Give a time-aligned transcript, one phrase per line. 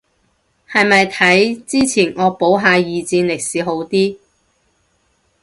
[0.71, 4.17] 係咪睇之前惡補下二戰歷史好啲